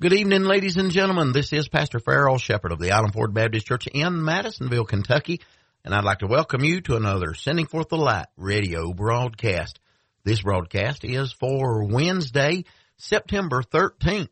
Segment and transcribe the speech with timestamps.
[0.00, 1.32] Good evening, ladies and gentlemen.
[1.32, 5.42] This is Pastor Farrell Shepherd of the Island Ford Baptist Church in Madisonville, Kentucky,
[5.84, 9.78] and I'd like to welcome you to another Sending Forth the Light radio broadcast.
[10.24, 12.64] This broadcast is for Wednesday,
[12.96, 14.30] September 13th.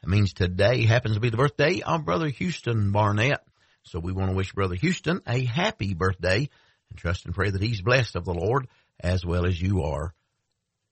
[0.00, 3.44] That means today happens to be the birthday of Brother Houston Barnett.
[3.82, 6.48] So we want to wish Brother Houston a happy birthday
[6.88, 8.68] and trust and pray that he's blessed of the Lord
[8.98, 10.14] as well as you are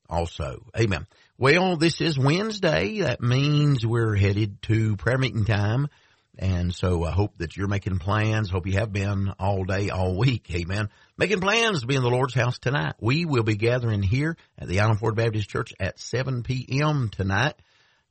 [0.06, 0.66] also.
[0.78, 1.06] Amen.
[1.40, 2.98] Well, this is Wednesday.
[3.02, 5.86] That means we're headed to prayer meeting time.
[6.36, 8.50] And so I hope that you're making plans.
[8.50, 10.50] Hope you have been all day, all week.
[10.52, 10.88] Amen.
[11.16, 12.94] Making plans to be in the Lord's house tonight.
[13.00, 17.08] We will be gathering here at the Island Ford Baptist Church at 7 p.m.
[17.08, 17.54] tonight.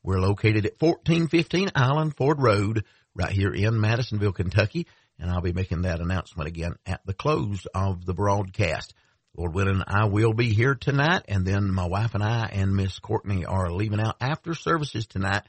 [0.03, 4.87] We're located at 1415 Island Ford Road right here in Madisonville, Kentucky.
[5.19, 8.93] And I'll be making that announcement again at the close of the broadcast.
[9.37, 12.97] Lord willing, I will be here tonight, and then my wife and I and Miss
[12.97, 15.43] Courtney are leaving out after services tonight,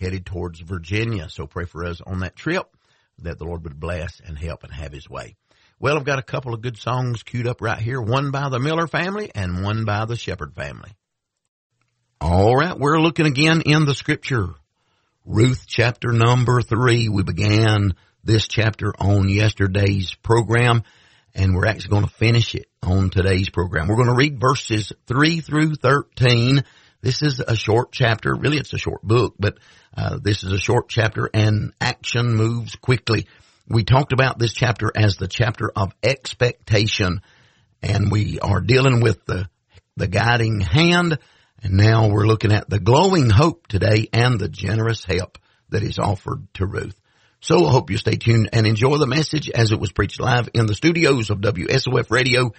[0.00, 1.28] headed towards Virginia.
[1.28, 2.74] So pray for us on that trip
[3.18, 5.36] that the Lord would bless and help and have His way.
[5.78, 8.58] Well, I've got a couple of good songs queued up right here, one by the
[8.58, 10.96] Miller family and one by the Shepherd family.
[12.18, 14.48] All right, we're looking again in the scripture.
[15.26, 17.10] Ruth chapter number three.
[17.10, 20.84] We began this chapter on yesterday's program
[21.36, 23.86] and we're actually going to finish it on today's program.
[23.86, 26.64] We're going to read verses 3 through 13.
[27.02, 28.34] This is a short chapter.
[28.34, 29.58] Really, it's a short book, but
[29.96, 33.26] uh, this is a short chapter and action moves quickly.
[33.68, 37.20] We talked about this chapter as the chapter of expectation
[37.82, 39.48] and we are dealing with the,
[39.96, 41.18] the guiding hand
[41.62, 45.98] and now we're looking at the glowing hope today and the generous help that is
[45.98, 46.98] offered to Ruth.
[47.46, 50.48] So I hope you stay tuned and enjoy the message as it was preached live
[50.52, 52.52] in the studios of WSOF Radio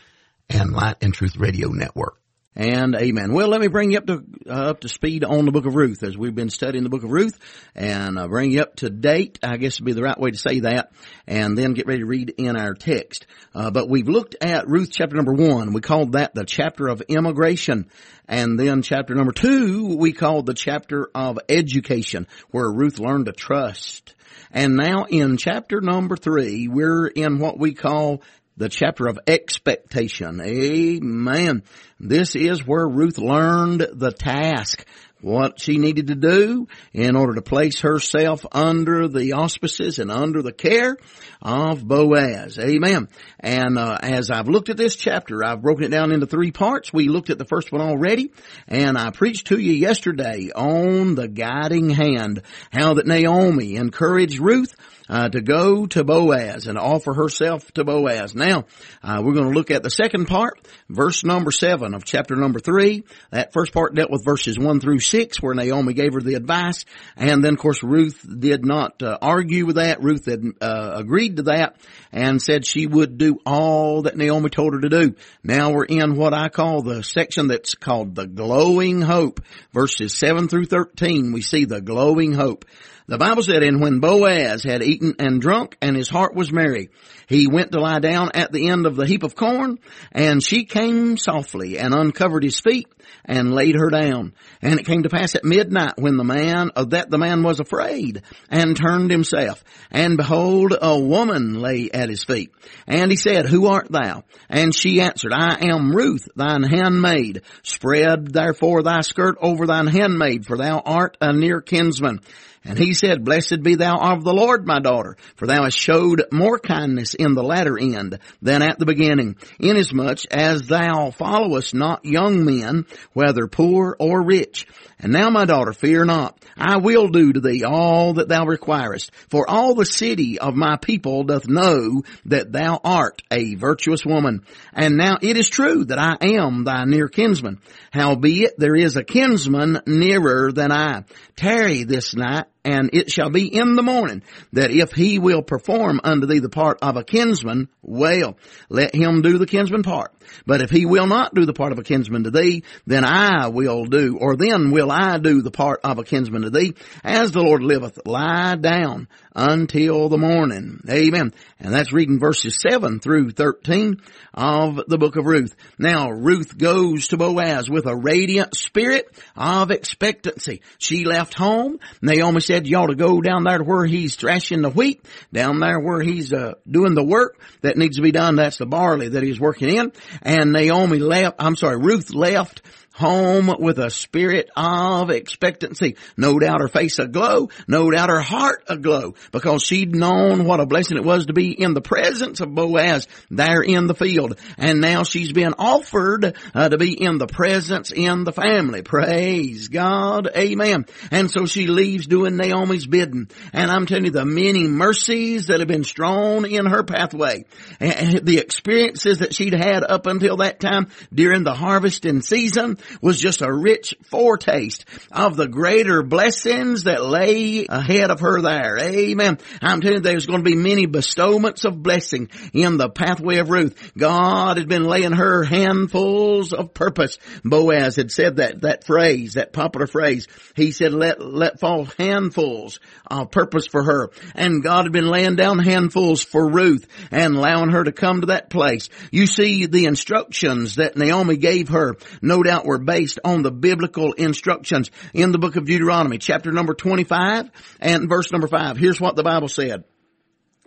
[0.49, 2.17] and Light and Truth Radio Network.
[2.59, 3.33] And amen.
[3.33, 5.75] Well, let me bring you up to uh, up to speed on the book of
[5.75, 7.38] Ruth as we've been studying the book of Ruth,
[7.75, 9.38] and uh, bring you up to date.
[9.44, 10.91] I guess would be the right way to say that,
[11.27, 13.27] and then get ready to read in our text.
[13.53, 15.71] Uh, but we've looked at Ruth chapter number one.
[15.71, 17.92] We called that the chapter of immigration,
[18.27, 23.33] and then chapter number two we called the chapter of education, where Ruth learned to
[23.33, 24.15] trust
[24.52, 28.23] and now in chapter number three, we're in what we call
[28.58, 30.42] the chapter of expectation.
[30.42, 31.64] Amen.
[32.00, 34.86] This is where Ruth learned the task
[35.22, 40.42] what she needed to do in order to place herself under the auspices and under
[40.42, 40.98] the care
[41.42, 42.60] of Boaz.
[42.60, 43.08] Amen.
[43.40, 46.94] And uh, as I've looked at this chapter, I've broken it down into three parts.
[46.94, 48.32] We looked at the first one already,
[48.68, 54.76] and I preached to you yesterday on the guiding hand, how that Naomi encouraged Ruth
[55.10, 58.36] uh, to go to Boaz and offer herself to Boaz.
[58.36, 58.66] Now,
[59.04, 60.60] uh, we're going to look at the second part,
[60.90, 63.04] verse number seven of chapter number three.
[63.32, 66.86] That first part dealt with verses one through six, where Naomi gave her the advice,
[67.16, 70.04] and then of course Ruth did not uh, argue with that.
[70.04, 71.78] Ruth had uh, agreed to that
[72.12, 75.16] and said she would do all that Naomi told her to do.
[75.44, 79.42] Now we're in what I call the section that's called the glowing hope,
[79.72, 81.32] verses seven through thirteen.
[81.32, 82.66] We see the glowing hope.
[83.10, 86.90] The Bible said, and when Boaz had eaten and drunk and his heart was merry,
[87.28, 89.80] he went to lie down at the end of the heap of corn
[90.12, 92.90] and she came softly and uncovered his feet
[93.26, 94.34] and laid her down.
[94.62, 97.60] And it came to pass at midnight when the man, uh, that the man was
[97.60, 99.64] afraid and turned himself.
[99.92, 102.52] And behold, a woman lay at his feet.
[102.88, 104.23] And he said, Who art thou?
[104.50, 107.42] And she answered, I am Ruth, thine handmaid.
[107.64, 112.22] Spread therefore thy skirt over thine handmaid, for thou art a near kinsman.
[112.68, 116.26] And he said, Blessed be thou of the Lord, my daughter, for thou hast showed
[116.34, 122.04] more kindness in the latter end than at the beginning, inasmuch as thou followest not
[122.04, 124.67] young men, whether poor or rich.
[124.99, 126.43] And now, my daughter, fear not.
[126.58, 129.12] I will do to thee all that thou requirest.
[129.30, 134.44] For all the city of my people doth know that thou art a virtuous woman.
[134.74, 137.62] And now it is true that I am thy near kinsman.
[137.91, 141.03] Howbeit there is a kinsman nearer than I.
[141.35, 146.01] Tarry this night and it shall be in the morning that if he will perform
[146.03, 150.13] unto thee the part of a kinsman, well, let him do the kinsman part.
[150.45, 153.47] But if he will not do the part of a kinsman to thee, then I
[153.47, 156.74] will do, or then will I do the part of a kinsman to thee.
[157.04, 160.81] As the Lord liveth, lie down until the morning.
[160.89, 161.34] Amen.
[161.60, 164.01] And that's reading verses 7 through 13
[164.34, 165.56] of the book of Ruth.
[165.78, 169.06] Now, Ruth goes to Boaz with a radiant spirit
[169.36, 170.62] of expectancy.
[170.80, 171.80] She left home.
[172.01, 175.60] Naomi said, you ought to go down there to where he's thrashing the wheat, down
[175.60, 178.36] there where he's uh, doing the work that needs to be done.
[178.36, 179.92] That's the barley that he's working in.
[180.24, 182.62] And Naomi left, I'm sorry, Ruth left
[182.97, 185.95] home with a spirit of expectancy.
[186.17, 190.65] No doubt her face aglow, no doubt her heart aglow, because she'd known what a
[190.65, 194.39] blessing it was to be in the presence of Boaz there in the field.
[194.57, 198.81] And now she's been offered uh, to be in the presence in the family.
[198.81, 200.29] Praise God.
[200.35, 200.85] Amen.
[201.11, 203.29] And so she leaves doing Naomi's bidding.
[203.53, 207.45] And I'm telling you the many mercies that have been strewn in her pathway.
[207.79, 213.19] And the experiences that she'd had up until that time during the harvesting season was
[213.19, 218.78] just a rich foretaste of the greater blessings that lay ahead of her there.
[218.80, 219.38] Amen.
[219.62, 223.50] I'm telling you there's going to be many bestowments of blessing in the pathway of
[223.50, 223.92] Ruth.
[223.98, 227.18] God had been laying her handfuls of purpose.
[227.44, 230.28] Boaz had said that, that phrase, that popular phrase.
[230.56, 234.10] He said, let, let fall handfuls of purpose for her.
[234.36, 238.28] And God had been laying down handfuls for Ruth and allowing her to come to
[238.28, 238.89] that place.
[239.12, 244.13] You see the instructions that Naomi gave her, no doubt were based on the biblical
[244.13, 248.77] instructions in the book of Deuteronomy, chapter number 25 and verse number 5.
[248.77, 249.83] Here's what the Bible said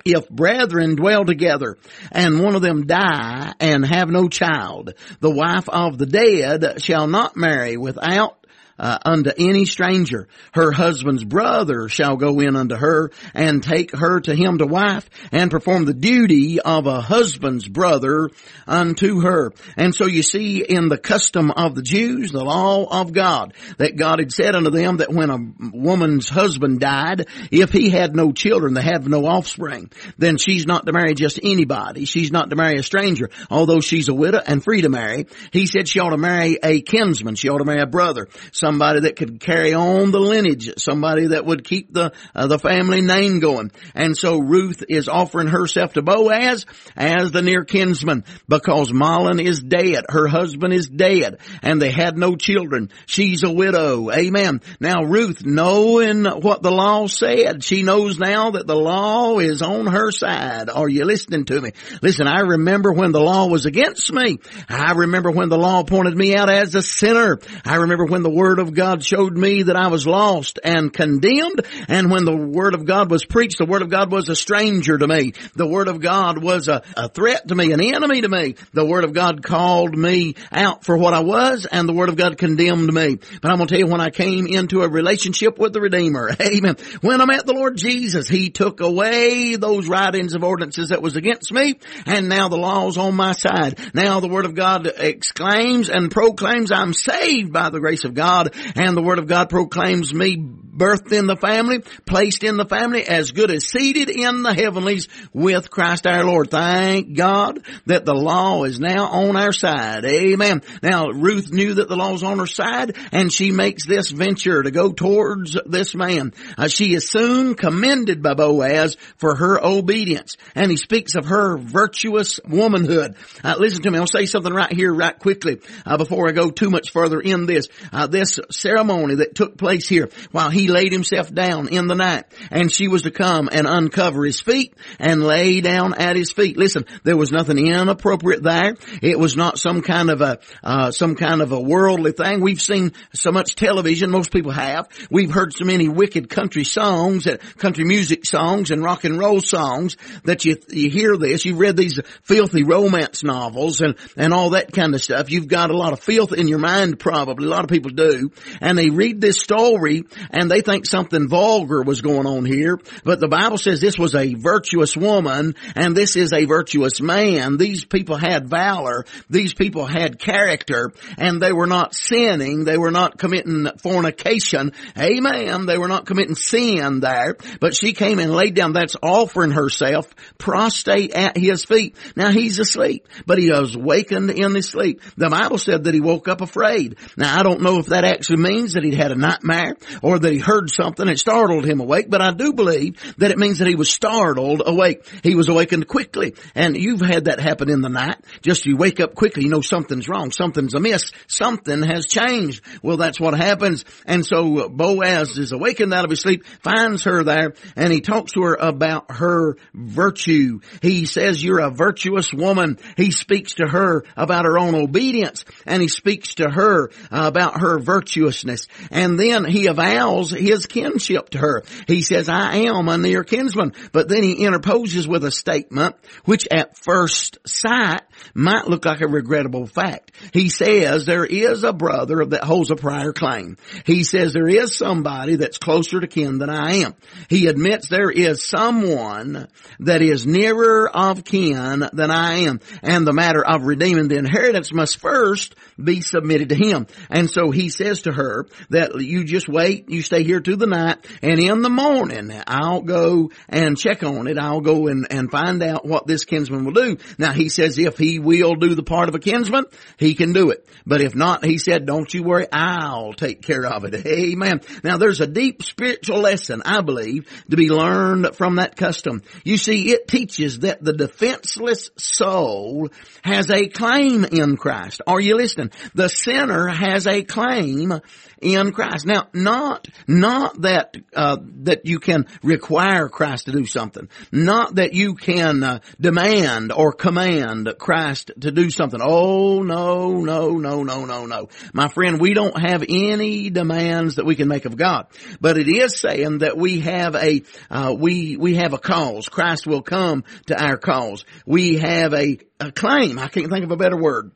[0.04, 1.76] if brethren dwell together
[2.10, 7.06] and one of them die and have no child, the wife of the dead shall
[7.06, 8.39] not marry without
[8.80, 10.26] uh, unto any stranger.
[10.52, 15.08] Her husband's brother shall go in unto her and take her to him to wife
[15.30, 18.30] and perform the duty of a husband's brother
[18.66, 19.52] unto her.
[19.76, 23.96] And so you see in the custom of the Jews, the law of God, that
[23.96, 25.38] God had said unto them that when a
[25.76, 30.86] woman's husband died, if he had no children, they have no offspring, then she's not
[30.86, 32.06] to marry just anybody.
[32.06, 35.26] She's not to marry a stranger, although she's a widow and free to marry.
[35.52, 37.34] He said she ought to marry a kinsman.
[37.34, 38.28] She ought to marry a brother.
[38.52, 42.58] Some somebody that could carry on the lineage, somebody that would keep the uh, the
[42.58, 43.72] family name going.
[43.96, 49.60] And so Ruth is offering herself to Boaz as the near kinsman because Mahlon is
[49.60, 52.90] dead, her husband is dead, and they had no children.
[53.06, 54.12] She's a widow.
[54.12, 54.60] Amen.
[54.78, 59.88] Now Ruth, knowing what the law said, she knows now that the law is on
[59.88, 60.70] her side.
[60.70, 61.72] Are you listening to me?
[62.02, 64.38] Listen, I remember when the law was against me.
[64.68, 67.40] I remember when the law pointed me out as a sinner.
[67.64, 71.66] I remember when the word of God showed me that I was lost and condemned.
[71.88, 74.96] And when the Word of God was preached, the Word of God was a stranger
[74.96, 75.32] to me.
[75.54, 78.56] The Word of God was a, a threat to me, an enemy to me.
[78.72, 82.16] The Word of God called me out for what I was and the Word of
[82.16, 83.18] God condemned me.
[83.42, 86.30] But I'm going to tell you when I came into a relationship with the Redeemer,
[86.40, 86.76] amen.
[87.00, 91.16] When I met the Lord Jesus, He took away those writings of ordinances that was
[91.16, 93.78] against me and now the law's on my side.
[93.94, 98.39] Now the Word of God exclaims and proclaims I'm saved by the grace of God
[98.76, 100.36] and the Word of God proclaims me
[100.80, 105.08] birthed in the family, placed in the family, as good as seated in the heavenlies
[105.34, 106.50] with Christ our Lord.
[106.50, 110.06] Thank God that the law is now on our side.
[110.06, 110.62] Amen.
[110.82, 114.62] Now Ruth knew that the law was on her side and she makes this venture
[114.62, 116.32] to go towards this man.
[116.56, 121.58] Uh, she is soon commended by Boaz for her obedience and he speaks of her
[121.58, 123.16] virtuous womanhood.
[123.44, 123.98] Uh, listen to me.
[123.98, 127.44] I'll say something right here, right quickly, uh, before I go too much further in
[127.44, 127.68] this.
[127.92, 132.24] Uh, this ceremony that took place here while he laid himself down in the night
[132.50, 136.56] and she was to come and uncover his feet and lay down at his feet.
[136.56, 138.76] Listen, there was nothing inappropriate there.
[139.02, 142.40] It was not some kind of a, uh, some kind of a worldly thing.
[142.40, 144.88] We've seen so much television, most people have.
[145.10, 149.40] We've heard so many wicked country songs, and country music songs and rock and roll
[149.40, 151.44] songs that you, you hear this.
[151.44, 155.30] You've read these filthy romance novels and, and all that kind of stuff.
[155.30, 157.46] You've got a lot of filth in your mind probably.
[157.46, 161.82] A lot of people do and they read this story and they think something vulgar
[161.82, 162.78] was going on here.
[163.04, 167.56] But the Bible says this was a virtuous woman and this is a virtuous man.
[167.56, 169.04] These people had valor.
[169.28, 172.64] These people had character and they were not sinning.
[172.64, 174.72] They were not committing fornication.
[174.98, 175.66] Amen.
[175.66, 177.36] They were not committing sin there.
[177.60, 178.72] But she came and laid down.
[178.72, 181.96] That's offering herself prostrate at his feet.
[182.16, 185.00] Now he's asleep, but he was wakened in his sleep.
[185.16, 186.96] The Bible said that he woke up afraid.
[187.16, 190.32] Now I don't know if that actually means that he'd had a nightmare or that
[190.32, 193.68] he heard something that startled him awake, but I do believe that it means that
[193.68, 195.06] he was startled awake.
[195.22, 196.34] He was awakened quickly.
[196.54, 198.16] And you've had that happen in the night.
[198.42, 202.64] Just you wake up quickly, you know something's wrong, something's amiss, something has changed.
[202.82, 203.84] Well, that's what happens.
[204.06, 208.32] And so Boaz is awakened out of his sleep, finds her there, and he talks
[208.32, 210.60] to her about her virtue.
[210.82, 212.78] He says, you're a virtuous woman.
[212.96, 217.78] He speaks to her about her own obedience, and he speaks to her about her
[217.78, 218.66] virtuousness.
[218.90, 221.62] And then he avows reveals his kinship to her.
[221.86, 223.72] He says, I am a near kinsman.
[223.92, 228.02] But then he interposes with a statement which at first sight
[228.34, 230.12] might look like a regrettable fact.
[230.32, 233.56] He says there is a brother that holds a prior claim.
[233.84, 236.94] He says there is somebody that's closer to kin than I am.
[237.28, 239.48] He admits there is someone
[239.80, 242.60] that is nearer of kin than I am.
[242.82, 246.86] And the matter of redeeming the inheritance must first be submitted to him.
[247.08, 250.66] And so he says to her that you just wait, you stay here through the
[250.66, 254.38] night, and in the morning I'll go and check on it.
[254.38, 256.96] I'll go and, and find out what this kinsman will do.
[257.18, 259.64] Now he says if he will do the part of a kinsman,
[259.96, 260.66] he can do it.
[260.86, 264.06] But if not, he said, don't you worry, I'll take care of it.
[264.06, 264.60] Amen.
[264.82, 269.22] Now there's a deep spiritual lesson, I believe, to be learned from that custom.
[269.44, 272.88] You see, it teaches that the defenseless soul
[273.22, 275.00] has a claim in Christ.
[275.06, 275.70] Are you listening?
[275.94, 277.92] The sinner has a claim
[278.40, 279.06] in Christ.
[279.06, 284.08] Now, not, not that, uh, that you can require Christ to do something.
[284.32, 289.00] Not that you can uh, demand or command Christ to do something.
[289.02, 291.48] Oh, no, no, no, no, no, no.
[291.74, 295.06] My friend, we don't have any demands that we can make of God.
[295.40, 299.28] But it is saying that we have a, uh, we, we have a cause.
[299.28, 301.24] Christ will come to our cause.
[301.44, 303.18] We have a, a claim.
[303.18, 304.32] I can't think of a better word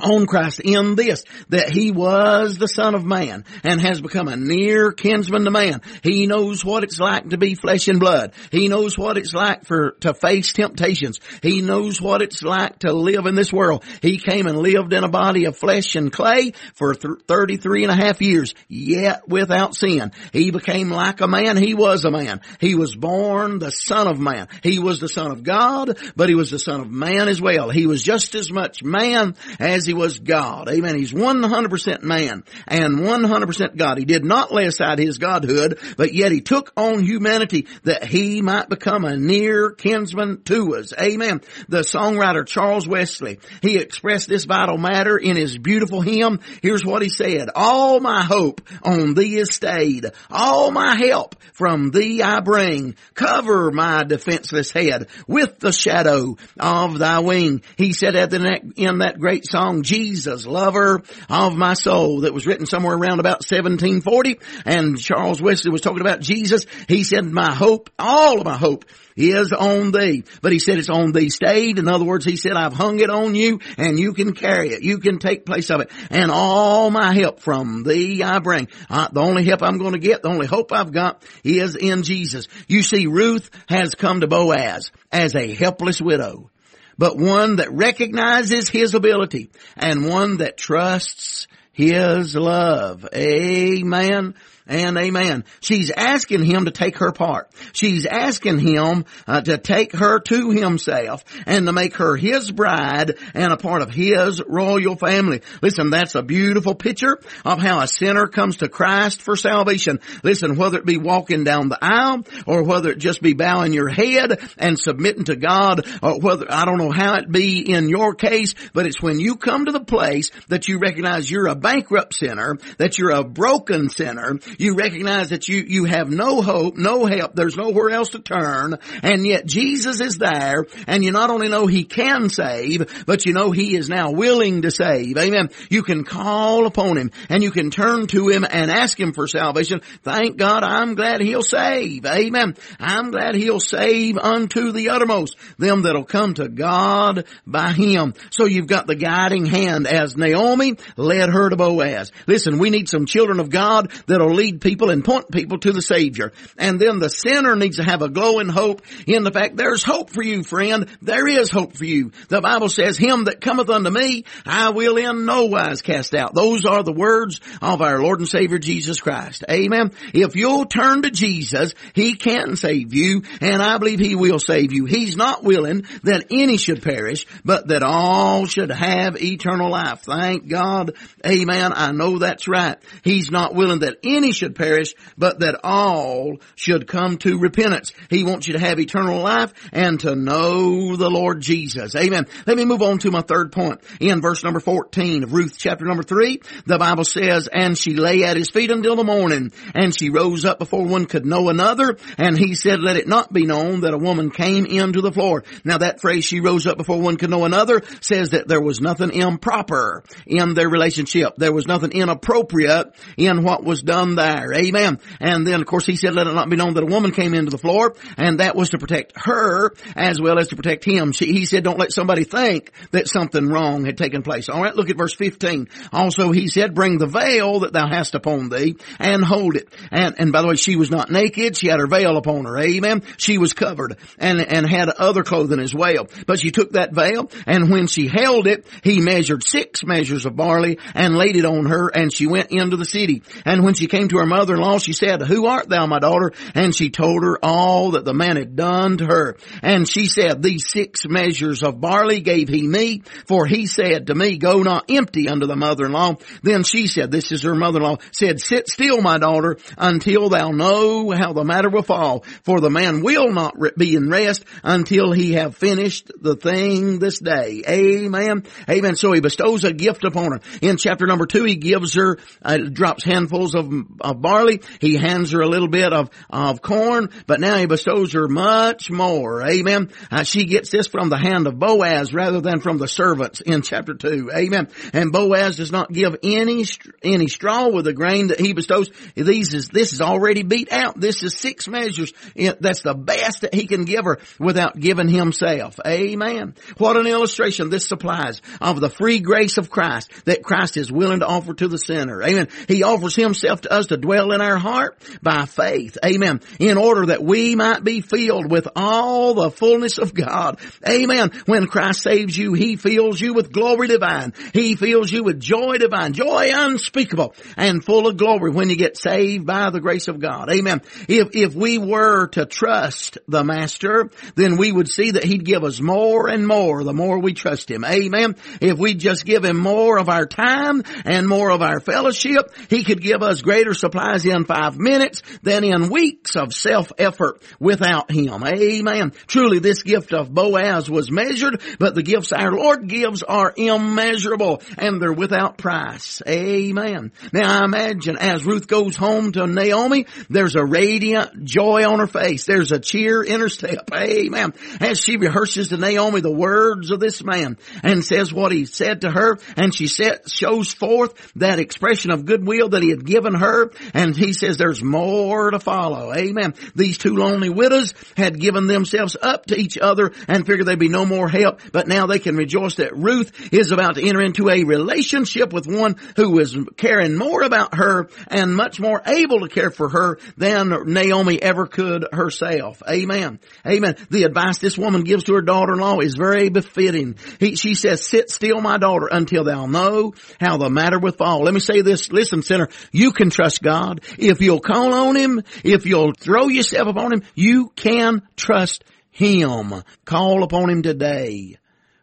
[0.00, 4.36] on Christ in this, that he was the son of man and has become a
[4.36, 5.82] near kinsman to man.
[6.02, 8.32] He knows what it's like to be flesh and blood.
[8.50, 11.20] He knows what it's like for, to face temptations.
[11.42, 13.84] He knows what it's like to live in this world.
[14.02, 17.92] He came and lived in a body of flesh and clay for th- 33 and
[17.92, 20.10] a half years, yet without sin.
[20.32, 21.56] He became like a man.
[21.56, 22.40] He was a man.
[22.58, 24.48] He was born the son of man.
[24.62, 27.70] He was the son of God, but he was the son of man as well.
[27.70, 30.68] He was just as much man as he was God.
[30.68, 30.96] Amen.
[30.96, 33.98] He's 100% man and 100% God.
[33.98, 38.42] He did not lay aside his godhood, but yet he took on humanity that he
[38.42, 40.92] might become a near kinsman to us.
[41.00, 41.40] Amen.
[41.68, 46.40] The songwriter Charles Wesley, he expressed this vital matter in his beautiful hymn.
[46.62, 47.50] Here's what he said.
[47.54, 50.10] All my hope on thee is stayed.
[50.30, 52.96] All my help from thee I bring.
[53.14, 57.62] Cover my defenseless head with the shadow of thy wing.
[57.76, 58.44] He said at the
[58.76, 63.20] in that great song, song, Jesus, lover of my soul, that was written somewhere around
[63.20, 64.38] about 1740.
[64.64, 66.66] And Charles Wesley was talking about Jesus.
[66.88, 68.84] He said, my hope, all of my hope
[69.16, 70.24] is on thee.
[70.42, 71.78] But he said it's on thee stayed.
[71.78, 74.82] In other words, he said, I've hung it on you and you can carry it.
[74.82, 75.90] You can take place of it.
[76.10, 78.68] And all my help from thee I bring.
[78.88, 82.02] Uh, the only help I'm going to get, the only hope I've got is in
[82.02, 82.48] Jesus.
[82.68, 86.50] You see, Ruth has come to Boaz as a helpless widow
[86.98, 93.06] but one that recognizes his ability and one that trusts his love.
[93.14, 94.34] Amen
[94.66, 95.44] and amen.
[95.60, 97.50] She's asking him to take her part.
[97.72, 103.18] She's asking him uh, to take her to himself and to make her his bride
[103.34, 105.42] and a part of his royal family.
[105.60, 110.00] Listen, that's a beautiful picture of how a sinner comes to Christ for salvation.
[110.22, 113.88] Listen, whether it be walking down the aisle or whether it just be bowing your
[113.88, 118.14] head and submitting to God or whether, I don't know how it be in your
[118.14, 122.14] case, but it's when you come to the place that you recognize you're a bankrupt
[122.14, 127.06] sinner, that you're a broken sinner, you recognize that you, you have no hope, no
[127.06, 131.48] help, there's nowhere else to turn, and yet Jesus is there, and you not only
[131.48, 135.16] know He can save, but you know He is now willing to save.
[135.16, 135.50] Amen.
[135.70, 139.26] You can call upon Him, and you can turn to Him and ask Him for
[139.26, 139.80] salvation.
[140.02, 142.04] Thank God I'm glad He'll save.
[142.06, 142.56] Amen.
[142.78, 148.14] I'm glad He'll save unto the uttermost them that'll come to God by Him.
[148.30, 152.12] So you've got the guiding hand as Naomi led her to Boaz.
[152.26, 155.82] Listen, we need some children of God that'll lead people and point people to the
[155.82, 156.32] Savior.
[156.58, 160.10] And then the sinner needs to have a glowing hope in the fact there's hope
[160.10, 160.88] for you, friend.
[161.02, 162.12] There is hope for you.
[162.28, 166.34] The Bible says, him that cometh unto me, I will in no wise cast out.
[166.34, 169.44] Those are the words of our Lord and Savior Jesus Christ.
[169.50, 169.92] Amen.
[170.12, 174.72] If you'll turn to Jesus, He can save you and I believe He will save
[174.72, 174.84] you.
[174.84, 180.02] He's not willing that any should perish, but that all should have eternal life.
[180.02, 180.96] Thank God.
[181.26, 181.72] Amen.
[181.74, 182.76] I know that's right.
[183.02, 187.92] He's not willing that any should perish, but that all should come to repentance.
[188.10, 191.94] He wants you to have eternal life and to know the Lord Jesus.
[191.96, 192.26] Amen.
[192.46, 193.80] Let me move on to my third point.
[194.00, 198.24] In verse number 14 of Ruth chapter number 3, the Bible says, And she lay
[198.24, 201.96] at his feet until the morning, and she rose up before one could know another,
[202.18, 205.44] and he said, Let it not be known that a woman came into the floor.
[205.64, 208.80] Now that phrase, she rose up before one could know another, says that there was
[208.80, 211.34] nothing improper in their relationship.
[211.36, 214.98] There was nothing inappropriate in what was done Amen.
[215.20, 217.34] And then of course he said, let it not be known that a woman came
[217.34, 221.12] into the floor and that was to protect her as well as to protect him.
[221.12, 224.48] She, he said, don't let somebody think that something wrong had taken place.
[224.48, 224.74] All right.
[224.74, 225.68] Look at verse 15.
[225.92, 229.68] Also he said, bring the veil that thou hast upon thee and hold it.
[229.90, 231.56] And, and by the way, she was not naked.
[231.56, 232.58] She had her veil upon her.
[232.58, 233.02] Amen.
[233.16, 236.08] She was covered and, and had other clothing as well.
[236.26, 240.36] But she took that veil and when she held it, he measured six measures of
[240.36, 243.22] barley and laid it on her and she went into the city.
[243.44, 246.32] And when she came to her mother-in-law, she said, who art thou, my daughter?
[246.54, 249.36] And she told her all that the man had done to her.
[249.62, 254.14] And she said, these six measures of barley gave he me, for he said to
[254.14, 256.16] me, go not empty unto the mother-in-law.
[256.42, 261.10] Then she said, this is her mother-in-law, said, sit still, my daughter, until thou know
[261.10, 262.24] how the matter will fall.
[262.42, 267.18] For the man will not be in rest until he have finished the thing this
[267.18, 267.62] day.
[267.68, 268.44] Amen.
[268.68, 268.96] Amen.
[268.96, 270.40] So he bestows a gift upon her.
[270.60, 273.72] In chapter number two, he gives her, uh, drops handfuls of,
[274.04, 274.60] of barley.
[274.80, 278.90] He hands her a little bit of, of corn, but now he bestows her much
[278.90, 279.42] more.
[279.42, 279.90] Amen.
[280.10, 283.62] Uh, she gets this from the hand of Boaz rather than from the servants in
[283.62, 284.30] chapter two.
[284.34, 284.68] Amen.
[284.92, 286.64] And Boaz does not give any,
[287.02, 288.90] any straw with the grain that he bestows.
[289.14, 291.00] These is, this is already beat out.
[291.00, 292.12] This is six measures.
[292.36, 295.78] That's the best that he can give her without giving himself.
[295.86, 296.54] Amen.
[296.78, 301.20] What an illustration this supplies of the free grace of Christ that Christ is willing
[301.20, 302.22] to offer to the sinner.
[302.22, 302.48] Amen.
[302.68, 305.98] He offers himself to us to dwell in our heart by faith.
[306.04, 306.40] Amen.
[306.58, 310.58] In order that we might be filled with all the fullness of God.
[310.88, 311.30] Amen.
[311.46, 314.32] When Christ saves you, He fills you with glory divine.
[314.52, 318.96] He fills you with joy divine, joy unspeakable and full of glory when you get
[318.96, 320.50] saved by the grace of God.
[320.50, 320.82] Amen.
[321.08, 325.64] If, if we were to trust the Master, then we would see that He'd give
[325.64, 327.84] us more and more the more we trust Him.
[327.84, 328.36] Amen.
[328.60, 332.84] If we just give Him more of our time and more of our fellowship, He
[332.84, 338.44] could give us greater supplies in five minutes than in weeks of self-effort without Him.
[338.44, 339.12] Amen.
[339.26, 344.62] Truly this gift of Boaz was measured, but the gifts our Lord gives are immeasurable
[344.78, 346.22] and they're without price.
[346.26, 347.12] Amen.
[347.32, 352.06] Now I imagine as Ruth goes home to Naomi, there's a radiant joy on her
[352.06, 352.44] face.
[352.44, 353.90] There's a cheer in her step.
[353.94, 354.52] Amen.
[354.80, 359.02] As she rehearses to Naomi the words of this man and says what he said
[359.02, 363.34] to her and she set, shows forth that expression of goodwill that he had given
[363.34, 366.14] her and he says there's more to follow.
[366.14, 366.54] Amen.
[366.74, 370.88] These two lonely widows had given themselves up to each other and figured there'd be
[370.88, 374.48] no more help, but now they can rejoice that Ruth is about to enter into
[374.48, 379.48] a relationship with one who is caring more about her and much more able to
[379.48, 382.82] care for her than Naomi ever could herself.
[382.88, 383.38] Amen.
[383.66, 383.96] Amen.
[384.10, 387.16] The advice this woman gives to her daughter-in-law is very befitting.
[387.40, 391.42] He, she says, sit still my daughter until thou know how the matter will fall.
[391.42, 394.02] Let me say this, listen sinner, you can trust God.
[394.18, 399.82] If you'll call on Him, if you'll throw yourself upon Him, you can trust Him.
[400.04, 401.58] Call upon Him today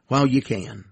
[0.07, 0.85] while you can.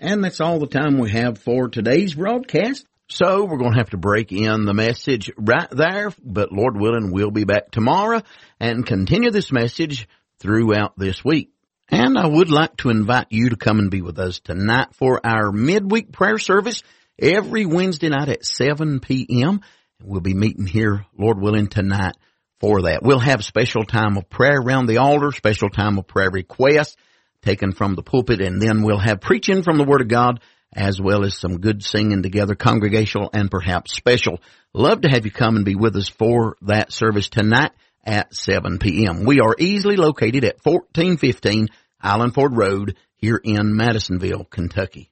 [0.00, 2.84] And that's all the time we have for today's broadcast.
[3.08, 7.12] So we're going to have to break in the message right there, but Lord willing,
[7.12, 8.22] we'll be back tomorrow
[8.58, 10.08] and continue this message
[10.40, 11.50] throughout this week.
[11.90, 15.20] And I would like to invite you to come and be with us tonight for
[15.24, 16.82] our midweek prayer service
[17.18, 19.60] every Wednesday night at 7 p.m.
[20.02, 22.16] We'll be meeting here, Lord willing, tonight
[22.60, 23.02] for that.
[23.02, 26.96] We'll have special time of prayer around the altar, special time of prayer requests
[27.42, 30.40] taken from the pulpit, and then we'll have preaching from the Word of God
[30.74, 34.40] as well as some good singing together, congregational and perhaps special.
[34.72, 37.72] Love to have you come and be with us for that service tonight
[38.04, 39.24] at 7 p.m.
[39.24, 41.68] We are easily located at 1415
[42.00, 45.11] Island Ford Road here in Madisonville, Kentucky.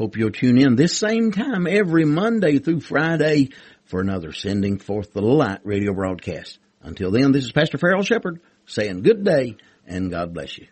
[0.00, 3.50] Hope you'll tune in this same time every Monday through Friday
[3.84, 6.58] for another Sending Forth the Light radio broadcast.
[6.80, 10.68] Until then, this is Pastor Farrell Shepherd saying good day and God bless you.